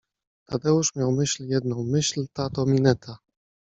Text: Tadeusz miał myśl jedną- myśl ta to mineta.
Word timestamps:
Tadeusz 0.45 0.95
miał 0.95 1.11
myśl 1.11 1.43
jedną- 1.47 1.83
myśl 1.91 2.25
ta 2.33 2.49
to 2.49 2.65
mineta. 2.65 3.17